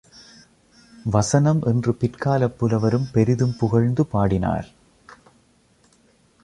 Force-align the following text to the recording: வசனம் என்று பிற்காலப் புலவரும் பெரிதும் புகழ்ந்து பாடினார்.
வசனம் 1.03 1.61
என்று 1.63 1.95
பிற்காலப் 1.95 2.59
புலவரும் 2.59 3.07
பெரிதும் 3.11 3.55
புகழ்ந்து 3.59 4.05
பாடினார். 4.05 4.67